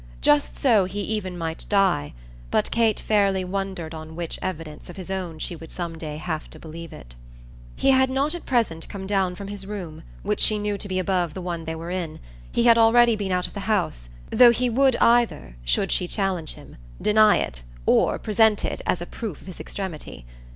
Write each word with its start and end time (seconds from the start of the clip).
Just 0.19 0.57
so 0.57 0.85
he 0.85 1.01
even 1.01 1.37
might 1.37 1.67
die, 1.69 2.13
but 2.49 2.71
Kate 2.71 2.99
fairly 2.99 3.43
wondered 3.45 3.93
on 3.93 4.15
what 4.15 4.39
evidence 4.41 4.89
of 4.89 4.97
his 4.97 5.11
own 5.11 5.37
she 5.37 5.55
would 5.55 5.69
some 5.69 5.95
day 5.95 6.17
have 6.17 6.49
to 6.49 6.57
believe 6.57 6.91
it. 6.91 7.13
He 7.75 7.91
had 7.91 8.09
not 8.09 8.33
at 8.33 8.47
present 8.47 8.89
come 8.89 9.05
down 9.05 9.35
from 9.35 9.47
his 9.49 9.67
room, 9.67 10.01
which 10.23 10.39
she 10.39 10.57
knew 10.57 10.75
to 10.75 10.87
be 10.87 10.97
above 10.97 11.35
the 11.35 11.39
one 11.43 11.65
they 11.65 11.75
were 11.75 11.91
in: 11.91 12.19
he 12.51 12.63
had 12.63 12.79
already 12.79 13.15
been 13.15 13.31
out 13.31 13.45
of 13.45 13.53
the 13.53 13.59
house, 13.69 14.09
though 14.31 14.49
he 14.49 14.71
would 14.71 14.95
either, 14.95 15.55
should 15.63 15.91
she 15.91 16.07
challenge 16.07 16.53
him, 16.55 16.77
deny 16.99 17.37
it 17.37 17.61
or 17.85 18.17
present 18.17 18.65
it 18.65 18.81
as 18.87 19.03
a 19.03 19.05
proof 19.05 19.39
of 19.39 19.45
his 19.45 19.59
extremity. 19.59 20.25